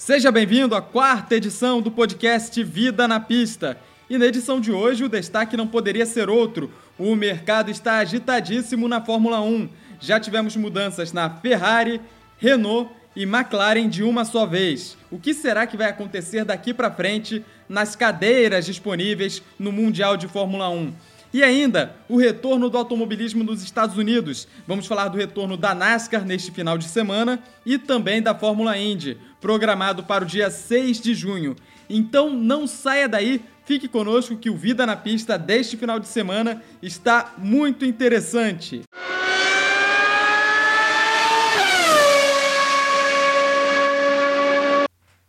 [0.00, 3.76] Seja bem-vindo à quarta edição do podcast Vida na Pista.
[4.08, 6.72] E na edição de hoje, o destaque não poderia ser outro.
[6.98, 9.68] O mercado está agitadíssimo na Fórmula 1.
[10.00, 12.00] Já tivemos mudanças na Ferrari,
[12.38, 14.96] Renault e McLaren de uma só vez.
[15.10, 20.26] O que será que vai acontecer daqui para frente nas cadeiras disponíveis no Mundial de
[20.26, 20.94] Fórmula 1?
[21.32, 24.48] E ainda, o retorno do automobilismo nos Estados Unidos.
[24.66, 29.16] Vamos falar do retorno da NASCAR neste final de semana e também da Fórmula Indy,
[29.40, 31.54] programado para o dia 6 de junho.
[31.88, 36.62] Então não saia daí, fique conosco que o Vida na Pista deste final de semana
[36.82, 38.82] está muito interessante.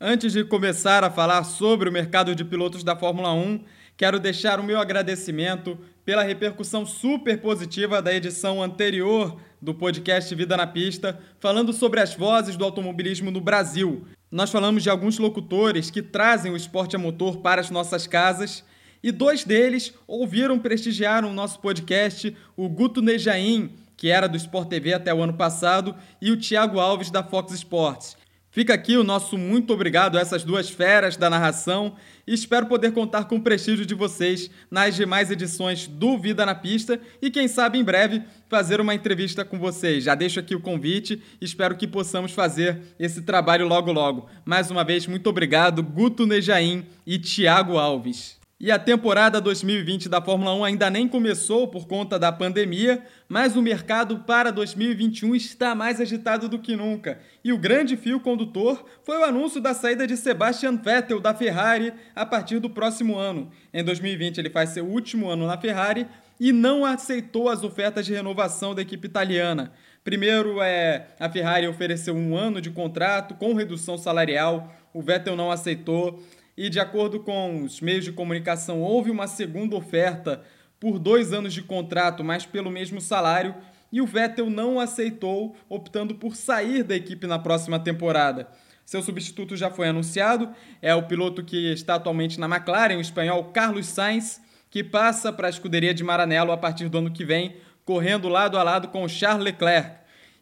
[0.04, 3.64] Antes de começar a falar sobre o mercado de pilotos da Fórmula 1,
[3.96, 10.58] quero deixar o meu agradecimento pela repercussão super positiva da edição anterior do podcast Vida
[10.58, 14.06] na Pista, falando sobre as vozes do automobilismo no Brasil.
[14.32, 18.64] Nós falamos de alguns locutores que trazem o esporte a motor para as nossas casas
[19.04, 24.70] e dois deles ouviram prestigiar o nosso podcast, o Guto Nejaim, que era do Sport
[24.70, 28.18] TV até o ano passado, e o Thiago Alves da Fox Sports.
[28.54, 31.96] Fica aqui o nosso muito obrigado a essas duas feras da narração
[32.28, 36.54] e espero poder contar com o prestígio de vocês nas demais edições do Vida na
[36.54, 40.04] Pista e quem sabe em breve fazer uma entrevista com vocês.
[40.04, 44.28] Já deixo aqui o convite, espero que possamos fazer esse trabalho logo logo.
[44.44, 48.41] Mais uma vez, muito obrigado, Guto Nejaim e Tiago Alves.
[48.64, 53.56] E a temporada 2020 da Fórmula 1 ainda nem começou por conta da pandemia, mas
[53.56, 57.20] o mercado para 2021 está mais agitado do que nunca.
[57.44, 61.92] E o grande fio condutor foi o anúncio da saída de Sebastian Vettel da Ferrari
[62.14, 63.50] a partir do próximo ano.
[63.74, 66.06] Em 2020 ele faz seu último ano na Ferrari
[66.40, 69.72] e não aceitou as ofertas de renovação da equipe italiana.
[70.04, 75.50] Primeiro, é, a Ferrari ofereceu um ano de contrato com redução salarial, o Vettel não
[75.50, 76.22] aceitou
[76.62, 80.44] e, de acordo com os meios de comunicação, houve uma segunda oferta
[80.80, 83.56] por dois anos de contrato, mas pelo mesmo salário,
[83.92, 88.48] e o Vettel não aceitou, optando por sair da equipe na próxima temporada.
[88.86, 90.52] Seu substituto já foi anunciado,
[90.84, 95.48] é o piloto que está atualmente na McLaren, o espanhol Carlos Sainz, que passa para
[95.48, 99.08] a escuderia de Maranello a partir do ano que vem, correndo lado a lado com
[99.08, 99.96] Charles Leclerc.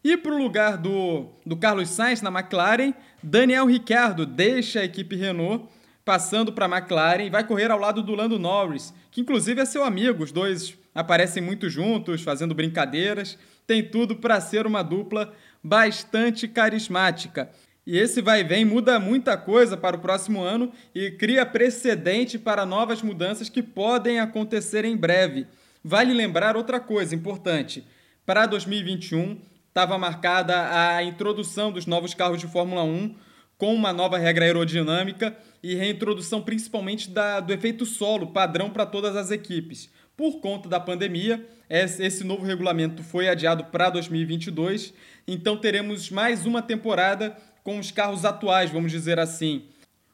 [0.04, 2.92] E para o lugar do, do Carlos Sainz na McLaren,
[3.22, 8.02] Daniel Ricciardo deixa a equipe Renault passando para a McLaren e vai correr ao lado
[8.02, 10.24] do Lando Norris, que inclusive é seu amigo.
[10.24, 13.38] Os dois aparecem muito juntos, fazendo brincadeiras.
[13.66, 17.50] Tem tudo para ser uma dupla bastante carismática.
[17.86, 22.38] E esse vai e vem muda muita coisa para o próximo ano e cria precedente
[22.38, 25.46] para novas mudanças que podem acontecer em breve.
[25.82, 27.84] Vale lembrar outra coisa importante:
[28.26, 33.14] para 2021 estava marcada a introdução dos novos carros de Fórmula 1
[33.56, 39.16] com uma nova regra aerodinâmica e reintrodução principalmente da, do efeito solo, padrão para todas
[39.16, 39.90] as equipes.
[40.16, 44.92] Por conta da pandemia, esse novo regulamento foi adiado para 2022,
[45.26, 49.64] então teremos mais uma temporada com os carros atuais, vamos dizer assim.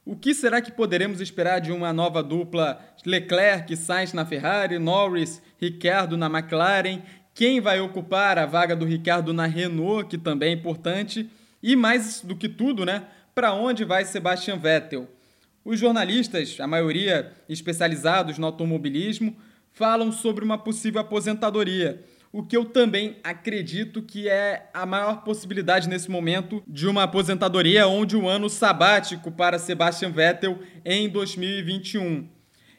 [0.04, 5.42] O que será que poderemos esperar de uma nova dupla Leclerc Sainz na Ferrari, Norris,
[5.60, 7.02] Ricciardo na McLaren?
[7.34, 11.28] Quem vai ocupar a vaga do Ricardo na Renault, que também é importante?
[11.60, 13.06] E mais do que tudo, né?
[13.36, 15.06] para onde vai Sebastian Vettel.
[15.66, 19.36] Os jornalistas, a maioria especializados no automobilismo,
[19.72, 25.88] falam sobre uma possível aposentadoria, o que eu também acredito que é a maior possibilidade
[25.88, 32.28] nesse momento de uma aposentadoria onde um ano sabático para Sebastian Vettel em 2021.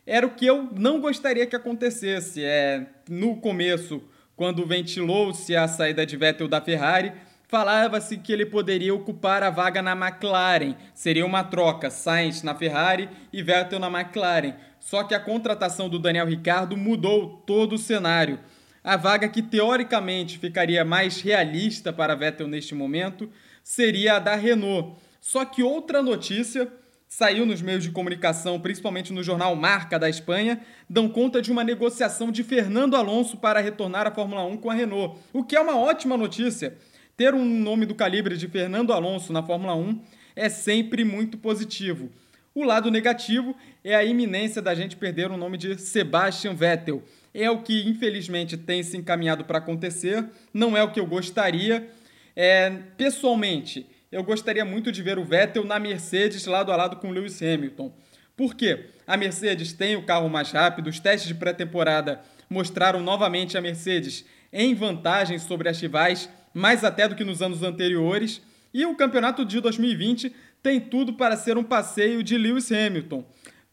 [0.05, 2.41] Era o que eu não gostaria que acontecesse.
[2.41, 4.01] É, no começo,
[4.33, 7.11] quando ventilou-se a saída de Vettel da Ferrari,
[7.47, 10.75] Falava-se que ele poderia ocupar a vaga na McLaren.
[10.93, 14.55] Seria uma troca, Sainz na Ferrari e Vettel na McLaren.
[14.81, 18.37] Só que a contratação do Daniel Ricciardo mudou todo o cenário.
[18.83, 23.29] A vaga que teoricamente ficaria mais realista para Vettel neste momento
[23.63, 24.97] seria a da Renault.
[25.21, 26.69] Só que outra notícia
[27.07, 31.63] saiu nos meios de comunicação, principalmente no jornal Marca da Espanha, dão conta de uma
[31.63, 35.61] negociação de Fernando Alonso para retornar à Fórmula 1 com a Renault, o que é
[35.61, 36.77] uma ótima notícia
[37.17, 39.99] ter um nome do calibre de Fernando Alonso na Fórmula 1
[40.35, 42.11] é sempre muito positivo.
[42.53, 47.03] O lado negativo é a iminência da gente perder o nome de Sebastian Vettel.
[47.33, 50.23] É o que infelizmente tem se encaminhado para acontecer,
[50.53, 51.89] não é o que eu gostaria.
[52.35, 57.09] É, pessoalmente, eu gostaria muito de ver o Vettel na Mercedes lado a lado com
[57.09, 57.91] Lewis Hamilton.
[58.35, 58.91] Por quê?
[59.07, 64.23] A Mercedes tem o carro mais rápido, os testes de pré-temporada mostraram novamente a Mercedes
[64.53, 68.41] em vantagem sobre as rivais mais até do que nos anos anteriores.
[68.73, 73.23] E o campeonato de 2020 tem tudo para ser um passeio de Lewis Hamilton.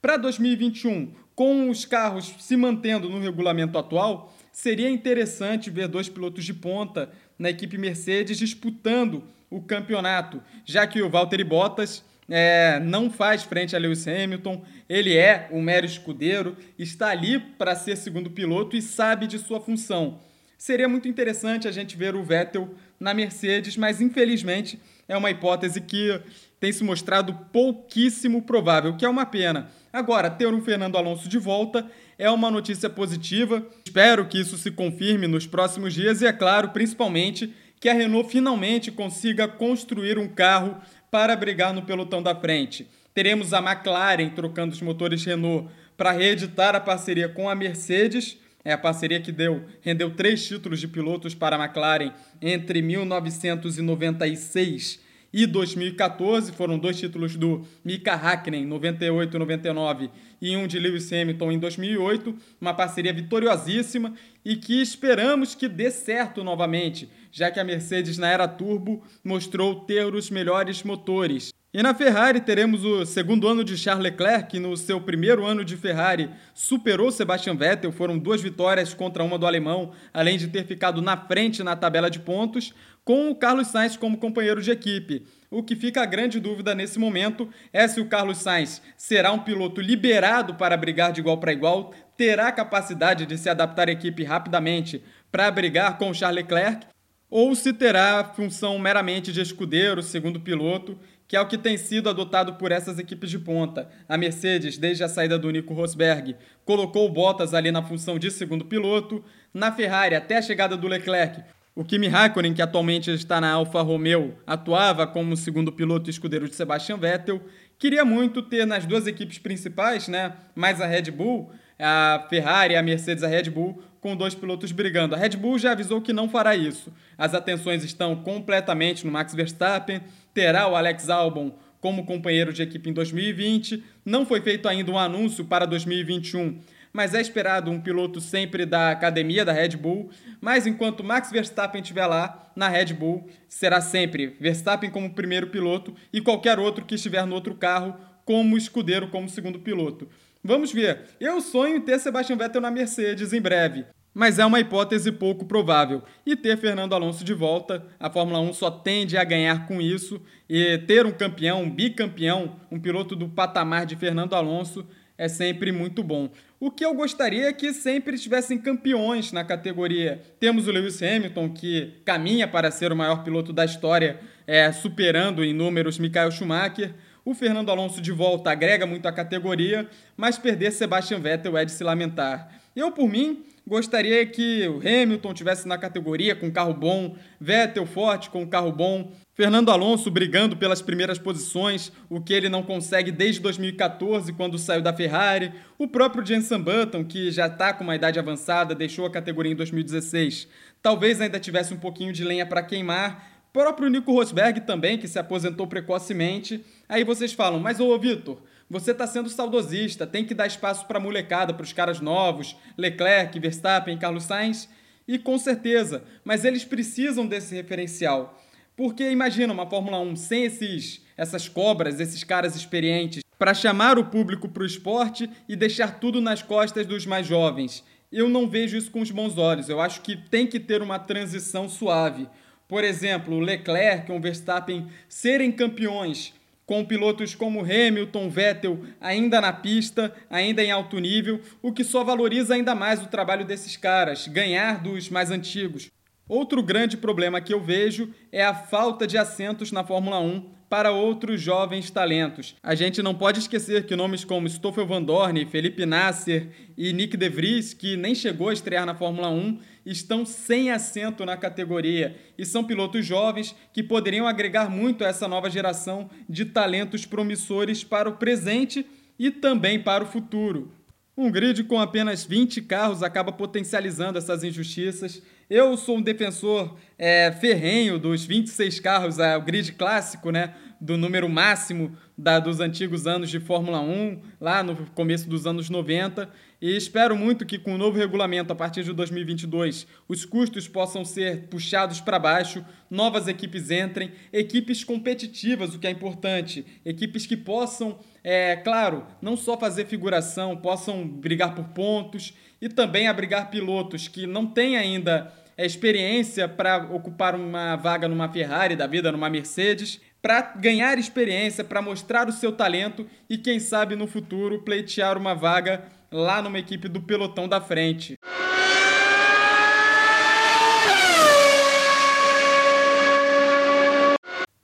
[0.01, 6.45] Para 2021, com os carros se mantendo no regulamento atual, seria interessante ver dois pilotos
[6.45, 13.11] de ponta na equipe Mercedes disputando o campeonato, já que o Valtteri Bottas é, não
[13.11, 18.31] faz frente a Lewis Hamilton, ele é um mero escudeiro, está ali para ser segundo
[18.31, 20.21] piloto e sabe de sua função.
[20.57, 24.79] Seria muito interessante a gente ver o Vettel na Mercedes, mas infelizmente
[25.09, 26.21] é uma hipótese que
[26.59, 29.69] tem se mostrado pouquíssimo provável, que é uma pena.
[29.93, 31.87] Agora, ter um Fernando Alonso de volta
[32.19, 33.67] é uma notícia positiva.
[33.85, 38.31] Espero que isso se confirme nos próximos dias e, é claro, principalmente, que a Renault
[38.31, 40.81] finalmente consiga construir um carro
[41.11, 42.89] para brigar no pelotão da frente.
[43.13, 48.73] Teremos a McLaren trocando os motores Renault para reeditar a parceria com a Mercedes é
[48.73, 55.47] a parceria que deu, rendeu três títulos de pilotos para a McLaren entre 1996 e
[55.47, 56.51] 2014.
[56.53, 61.59] Foram dois títulos do Mika Hakkinen, 98 e 99, e um de Lewis Hamilton em
[61.59, 62.35] 2008.
[62.61, 64.15] Uma parceria vitoriosíssima
[64.45, 69.81] e que esperamos que dê certo novamente, já que a Mercedes na era turbo mostrou
[69.81, 71.53] ter os melhores motores.
[71.77, 75.65] E na Ferrari teremos o segundo ano de Charles Leclerc, que no seu primeiro ano
[75.65, 80.65] de Ferrari superou Sebastian Vettel, foram duas vitórias contra uma do alemão, além de ter
[80.67, 82.73] ficado na frente na tabela de pontos,
[83.05, 85.27] com o Carlos Sainz como companheiro de equipe.
[85.51, 89.41] O que fica a grande dúvida nesse momento é se o Carlos Sainz será um
[89.41, 94.23] piloto liberado para brigar de igual para igual, terá capacidade de se adaptar à equipe
[94.23, 96.87] rapidamente para brigar com o Charles Leclerc,
[97.29, 102.09] ou se terá função meramente de escudeiro, segundo piloto, que é o que tem sido
[102.09, 103.89] adotado por essas equipes de ponta.
[104.09, 108.31] A Mercedes, desde a saída do Nico Rosberg, colocou o Bottas ali na função de
[108.31, 109.25] segundo piloto.
[109.53, 111.43] Na Ferrari, até a chegada do Leclerc,
[111.75, 116.55] o Kimi Raikkonen, que atualmente está na Alfa Romeo, atuava como segundo piloto escudeiro de
[116.55, 117.41] Sebastian Vettel.
[117.79, 122.83] Queria muito ter nas duas equipes principais, né, mais a Red Bull, a Ferrari, a
[122.83, 125.15] Mercedes, a Red Bull, com dois pilotos brigando.
[125.15, 126.93] A Red Bull já avisou que não fará isso.
[127.17, 130.03] As atenções estão completamente no Max Verstappen,
[130.35, 133.83] terá o Alex Albon como companheiro de equipe em 2020.
[134.05, 136.61] Não foi feito ainda um anúncio para 2021,
[136.93, 140.11] mas é esperado um piloto sempre da academia da Red Bull.
[140.39, 145.95] Mas enquanto Max Verstappen estiver lá na Red Bull, será sempre Verstappen como primeiro piloto
[146.13, 147.97] e qualquer outro que estiver no outro carro
[148.27, 150.07] como escudeiro, como segundo piloto.
[150.47, 151.05] Vamos ver.
[151.19, 155.45] Eu sonho em ter Sebastian Vettel na Mercedes em breve mas é uma hipótese pouco
[155.45, 156.03] provável.
[156.25, 160.23] E ter Fernando Alonso de volta, a Fórmula 1 só tende a ganhar com isso,
[160.49, 165.71] e ter um campeão, um bicampeão, um piloto do patamar de Fernando Alonso é sempre
[165.73, 166.31] muito bom.
[166.59, 170.21] O que eu gostaria é que sempre tivessem campeões na categoria.
[170.41, 175.45] Temos o Lewis Hamilton, que caminha para ser o maior piloto da história, é, superando
[175.45, 176.95] em números Michael Schumacher.
[177.25, 181.73] O Fernando Alonso de volta agrega muito à categoria, mas perder Sebastian Vettel é de
[181.73, 182.61] se lamentar.
[182.75, 188.31] Eu, por mim, gostaria que o Hamilton tivesse na categoria com carro bom, Vettel forte
[188.31, 193.41] com carro bom, Fernando Alonso brigando pelas primeiras posições, o que ele não consegue desde
[193.41, 198.19] 2014, quando saiu da Ferrari, o próprio Jenson Button, que já está com uma idade
[198.19, 200.47] avançada, deixou a categoria em 2016,
[200.81, 205.17] talvez ainda tivesse um pouquinho de lenha para queimar, próprio Nico Rosberg também, que se
[205.17, 206.65] aposentou precocemente.
[206.89, 210.99] Aí vocês falam, mas ô Vitor, você está sendo saudosista, tem que dar espaço para
[210.99, 214.69] a molecada, para os caras novos, Leclerc, Verstappen, Carlos Sainz.
[215.07, 218.41] E com certeza, mas eles precisam desse referencial.
[218.77, 224.07] Porque imagina uma Fórmula 1 sem esses, essas cobras, esses caras experientes, para chamar o
[224.07, 227.85] público para o esporte e deixar tudo nas costas dos mais jovens.
[228.11, 229.69] Eu não vejo isso com os bons olhos.
[229.69, 232.29] Eu acho que tem que ter uma transição suave.
[232.67, 236.33] Por exemplo, Leclerc ou Verstappen serem campeões
[236.67, 242.03] com pilotos como Hamilton, Vettel ainda na pista, ainda em alto nível, o que só
[242.03, 245.91] valoriza ainda mais o trabalho desses caras, ganhar dos mais antigos.
[246.27, 250.91] Outro grande problema que eu vejo é a falta de assentos na Fórmula 1 para
[250.91, 252.57] outros jovens talentos.
[252.63, 257.17] A gente não pode esquecer que nomes como Stoffel Van Dorn, Felipe Nasser e Nick
[257.17, 262.17] De Vries, que nem chegou a estrear na Fórmula 1, estão sem assento na categoria
[262.39, 267.85] e são pilotos jovens que poderiam agregar muito a essa nova geração de talentos promissores
[267.85, 268.87] para o presente
[269.19, 270.73] e também para o futuro.
[271.17, 275.23] Um grid com apenas 20 carros acaba potencializando essas injustiças.
[275.49, 280.55] Eu sou um defensor é, ferrenho dos 26 carros, é, o grid clássico, né?
[280.85, 285.71] do número máximo da, dos antigos anos de Fórmula 1, lá no começo dos anos
[285.71, 286.29] 90.
[286.65, 291.05] E espero muito que, com o novo regulamento a partir de 2022, os custos possam
[291.05, 297.37] ser puxados para baixo, novas equipes entrem, equipes competitivas, o que é importante, equipes que
[297.37, 304.09] possam, é claro, não só fazer figuração, possam brigar por pontos e também abrigar pilotos
[304.09, 309.29] que não têm ainda é, experiência para ocupar uma vaga numa Ferrari da vida, numa
[309.29, 315.19] Mercedes, para ganhar experiência, para mostrar o seu talento e, quem sabe, no futuro pleitear
[315.19, 318.17] uma vaga lá numa equipe do pelotão da frente.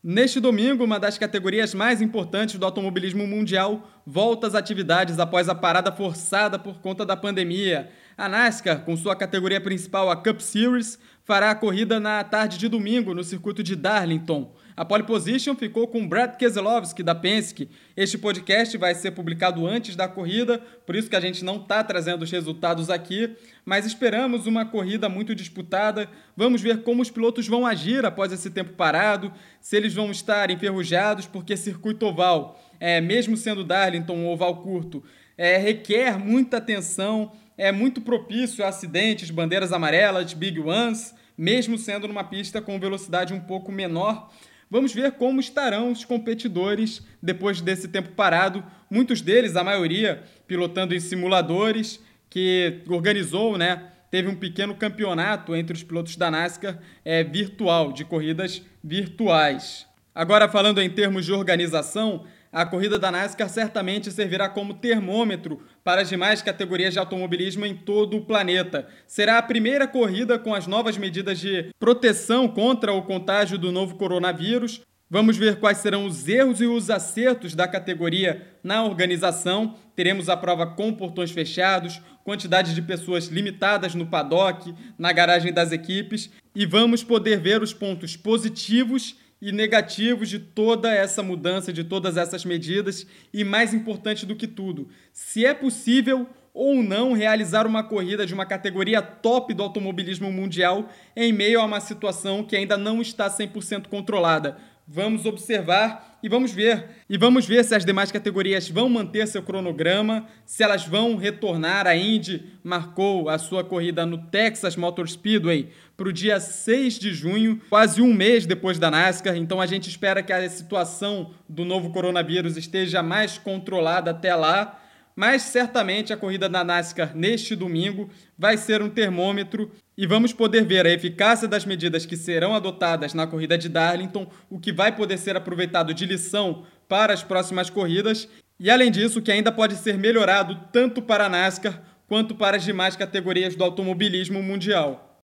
[0.02, 5.54] Neste domingo, uma das categorias mais importantes do automobilismo mundial volta às atividades após a
[5.54, 7.90] parada forçada por conta da pandemia.
[8.16, 12.68] A NASCAR, com sua categoria principal, a Cup Series, fará a corrida na tarde de
[12.68, 14.54] domingo no circuito de Darlington.
[14.80, 17.68] A pole position ficou com Brad Keselowski da Penske.
[17.94, 20.56] Este podcast vai ser publicado antes da corrida,
[20.86, 25.06] por isso que a gente não está trazendo os resultados aqui, mas esperamos uma corrida
[25.06, 26.08] muito disputada.
[26.34, 30.50] Vamos ver como os pilotos vão agir após esse tempo parado, se eles vão estar
[30.50, 35.04] enferrujados, porque circuito oval, é, mesmo sendo Darlington um oval curto,
[35.36, 42.08] é, requer muita atenção, é muito propício a acidentes, bandeiras amarelas, big ones, mesmo sendo
[42.08, 44.30] numa pista com velocidade um pouco menor.
[44.70, 48.64] Vamos ver como estarão os competidores depois desse tempo parado.
[48.88, 52.00] Muitos deles, a maioria, pilotando em simuladores,
[52.30, 53.88] que organizou, né?
[54.12, 59.86] Teve um pequeno campeonato entre os pilotos da NASCAR é, virtual, de corridas virtuais.
[60.14, 66.02] Agora, falando em termos de organização, a corrida da NASCAR certamente servirá como termômetro para
[66.02, 68.88] as demais categorias de automobilismo em todo o planeta.
[69.06, 73.94] Será a primeira corrida com as novas medidas de proteção contra o contágio do novo
[73.94, 74.80] coronavírus.
[75.08, 79.76] Vamos ver quais serão os erros e os acertos da categoria na organização.
[79.94, 85.72] Teremos a prova com portões fechados, quantidade de pessoas limitadas no paddock, na garagem das
[85.72, 91.82] equipes e vamos poder ver os pontos positivos e negativos de toda essa mudança, de
[91.82, 97.66] todas essas medidas e, mais importante do que tudo, se é possível ou não realizar
[97.66, 102.56] uma corrida de uma categoria top do automobilismo mundial em meio a uma situação que
[102.56, 104.58] ainda não está 100% controlada.
[104.92, 106.84] Vamos observar e vamos ver.
[107.08, 111.86] E vamos ver se as demais categorias vão manter seu cronograma, se elas vão retornar.
[111.86, 117.14] A Indy marcou a sua corrida no Texas Motor Speedway para o dia 6 de
[117.14, 119.36] junho, quase um mês depois da NASCAR.
[119.36, 124.76] Então a gente espera que a situação do novo coronavírus esteja mais controlada até lá
[125.20, 130.64] mas certamente a corrida da NASCAR neste domingo vai ser um termômetro e vamos poder
[130.64, 134.96] ver a eficácia das medidas que serão adotadas na corrida de Darlington, o que vai
[134.96, 138.26] poder ser aproveitado de lição para as próximas corridas
[138.58, 142.64] e, além disso, que ainda pode ser melhorado tanto para a NASCAR quanto para as
[142.64, 145.22] demais categorias do automobilismo mundial.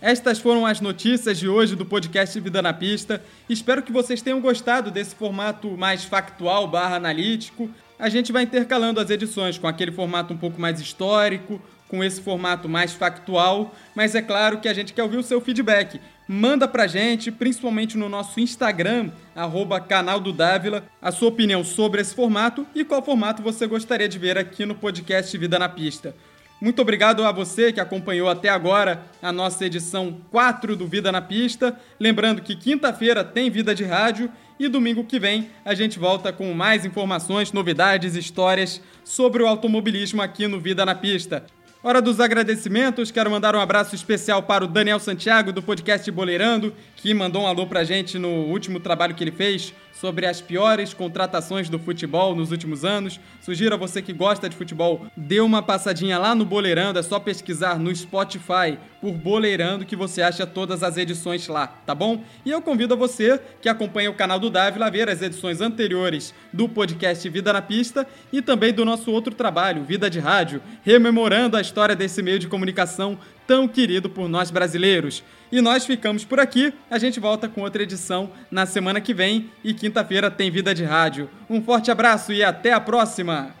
[0.00, 3.22] Estas foram as notícias de hoje do podcast Vida na Pista.
[3.46, 7.68] Espero que vocês tenham gostado desse formato mais factual barra analítico.
[7.98, 12.20] A gente vai intercalando as edições com aquele formato um pouco mais histórico, com esse
[12.20, 16.00] formato mais factual, mas é claro que a gente quer ouvir o seu feedback.
[16.28, 22.02] Manda pra gente, principalmente no nosso Instagram, arroba canal do Dávila, a sua opinião sobre
[22.02, 26.14] esse formato e qual formato você gostaria de ver aqui no podcast Vida na Pista.
[26.60, 31.22] Muito obrigado a você que acompanhou até agora a nossa edição 4 do Vida na
[31.22, 31.78] Pista.
[32.00, 36.52] Lembrando que quinta-feira tem Vida de Rádio e domingo que vem a gente volta com
[36.52, 41.46] mais informações, novidades, histórias sobre o automobilismo aqui no Vida na Pista.
[41.88, 46.74] Hora dos agradecimentos, quero mandar um abraço especial para o Daniel Santiago do podcast Boleirando,
[46.96, 50.94] que mandou um alô pra gente no último trabalho que ele fez sobre as piores
[50.94, 53.18] contratações do futebol nos últimos anos.
[53.40, 57.18] Sugiro a você que gosta de futebol, dê uma passadinha lá no Boleirando, é só
[57.18, 62.22] pesquisar no Spotify por Boleirando que você acha todas as edições lá, tá bom?
[62.44, 65.60] E eu convido a você que acompanha o canal do Dávila a ver as edições
[65.60, 70.62] anteriores do podcast Vida na Pista e também do nosso outro trabalho, Vida de Rádio,
[70.84, 73.16] rememorando a história desse meio de comunicação
[73.46, 75.22] tão querido por nós brasileiros.
[75.52, 76.74] E nós ficamos por aqui.
[76.90, 80.82] A gente volta com outra edição na semana que vem e quinta-feira tem Vida de
[80.82, 81.30] Rádio.
[81.48, 83.57] Um forte abraço e até a próxima!